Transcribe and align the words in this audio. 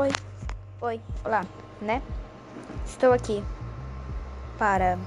Oi, 0.00 0.08
oi, 0.80 1.00
olá, 1.26 1.44
né? 1.78 2.00
Estou 2.86 3.12
aqui 3.12 3.44
para 4.58 4.98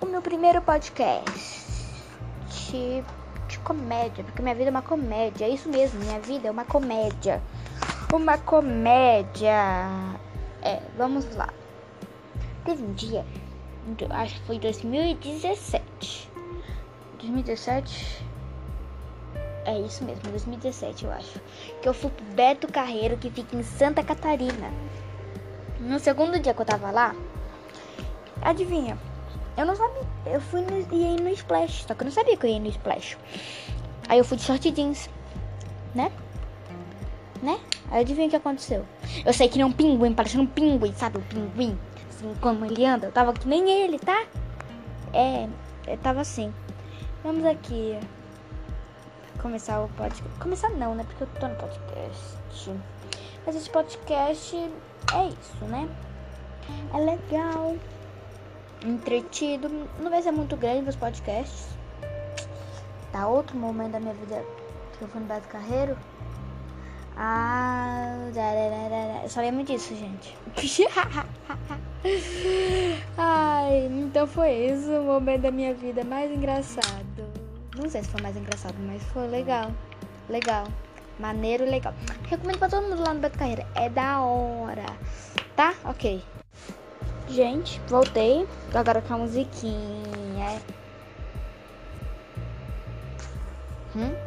o 0.00 0.06
meu 0.06 0.22
primeiro 0.22 0.62
podcast 0.62 1.90
de, 2.46 3.02
de 3.48 3.58
comédia, 3.64 4.22
porque 4.22 4.40
minha 4.40 4.54
vida 4.54 4.68
é 4.68 4.70
uma 4.70 4.80
comédia, 4.80 5.44
é 5.44 5.48
isso 5.48 5.68
mesmo, 5.68 5.98
minha 5.98 6.20
vida 6.20 6.46
é 6.46 6.50
uma 6.52 6.64
comédia. 6.64 7.42
Uma 8.14 8.38
comédia. 8.38 9.88
É, 10.62 10.80
vamos 10.96 11.34
lá. 11.34 11.52
Teve 12.64 12.84
um 12.84 12.92
dia, 12.92 13.26
acho 14.10 14.34
que 14.36 14.46
foi 14.46 14.60
2017. 14.60 16.30
2017 17.18 18.25
é 19.66 19.80
isso 19.80 20.04
mesmo, 20.04 20.22
2017 20.30 21.04
eu 21.04 21.12
acho. 21.12 21.40
Que 21.82 21.88
eu 21.88 21.92
fui 21.92 22.08
pro 22.08 22.24
Beto 22.26 22.68
Carreiro, 22.68 23.16
que 23.16 23.28
fica 23.30 23.56
em 23.56 23.64
Santa 23.64 24.02
Catarina. 24.02 24.70
No 25.80 25.98
segundo 25.98 26.38
dia 26.38 26.54
que 26.54 26.60
eu 26.60 26.64
tava 26.64 26.90
lá, 26.92 27.14
adivinha? 28.40 28.96
Eu 29.56 29.66
não 29.66 29.74
sabia. 29.74 30.02
Eu 30.24 30.40
fui 30.40 30.60
no, 30.60 30.94
ia 30.94 31.20
no 31.20 31.30
Splash, 31.30 31.84
só 31.86 31.94
que 31.94 32.02
eu 32.02 32.04
não 32.04 32.12
sabia 32.12 32.36
que 32.36 32.46
eu 32.46 32.50
ia 32.50 32.60
no 32.60 32.68
Splash. 32.68 33.18
Aí 34.08 34.18
eu 34.18 34.24
fui 34.24 34.36
de 34.36 34.44
short 34.44 34.70
jeans, 34.70 35.10
né? 35.94 36.12
Né? 37.42 37.58
Aí 37.90 38.02
adivinha 38.02 38.28
o 38.28 38.30
que 38.30 38.36
aconteceu? 38.36 38.86
Eu 39.24 39.32
sei 39.32 39.48
que 39.48 39.56
nem 39.56 39.66
um 39.66 39.72
pinguim, 39.72 40.14
parecendo 40.14 40.44
um 40.44 40.46
pinguim, 40.46 40.92
sabe? 40.94 41.18
Um 41.18 41.22
pinguim. 41.22 41.78
Assim, 42.08 42.34
como 42.40 42.64
ele 42.64 42.86
anda. 42.86 43.08
Eu 43.08 43.12
tava 43.12 43.32
que 43.32 43.48
nem 43.48 43.68
ele, 43.68 43.98
tá? 43.98 44.24
É, 45.12 45.48
eu 45.88 45.98
tava 45.98 46.20
assim. 46.20 46.54
Vamos 47.24 47.44
aqui 47.44 47.98
começar 49.36 49.80
o 49.80 49.88
podcast. 49.88 50.38
Começar 50.38 50.70
não, 50.70 50.94
né? 50.94 51.04
Porque 51.04 51.24
eu 51.24 51.28
tô 51.40 51.48
no 51.48 51.56
podcast. 51.56 52.72
Mas 53.44 53.56
esse 53.56 53.70
podcast 53.70 54.56
é 54.56 55.28
isso, 55.28 55.64
né? 55.66 55.88
É 56.92 56.98
legal. 56.98 57.76
Entretido. 58.84 59.68
Não 60.00 60.10
vai 60.10 60.20
ser 60.22 60.32
muito 60.32 60.56
grande 60.56 60.82
meus 60.82 60.96
podcasts. 60.96 61.68
Tá 63.12 63.28
outro 63.28 63.56
momento 63.56 63.92
da 63.92 64.00
minha 64.00 64.14
vida 64.14 64.44
que 64.98 65.02
eu 65.02 65.08
fui 65.08 65.20
no 65.20 65.26
Beto 65.26 65.48
Carreiro. 65.48 65.96
Ah, 67.16 68.14
eu 69.22 69.28
só 69.30 69.40
lembro 69.40 69.64
disso, 69.64 69.96
gente. 69.96 70.36
Ai, 73.16 73.86
então 73.86 74.26
foi 74.26 74.52
isso 74.52 74.90
o 74.90 75.04
momento 75.04 75.42
da 75.42 75.50
minha 75.50 75.72
vida 75.72 76.04
mais 76.04 76.30
engraçado 76.30 77.35
não 77.86 77.90
sei 77.92 78.02
se 78.02 78.10
foi 78.10 78.20
mais 78.20 78.36
engraçado, 78.36 78.74
mas 78.80 79.00
foi 79.04 79.28
legal. 79.28 79.70
Legal. 80.28 80.66
Maneiro 81.20 81.64
e 81.64 81.70
legal. 81.70 81.94
Recomendo 82.28 82.58
pra 82.58 82.68
todo 82.68 82.88
mundo 82.88 83.00
lá 83.00 83.14
no 83.14 83.20
Beto 83.20 83.38
Carreira. 83.38 83.64
É 83.76 83.88
da 83.88 84.20
hora. 84.20 84.86
Tá? 85.54 85.72
Ok. 85.84 86.20
Gente, 87.28 87.80
voltei. 87.88 88.44
Agora 88.74 89.00
com 89.00 89.14
a 89.14 89.18
musiquinha. 89.18 90.60
Hum? 93.94 94.26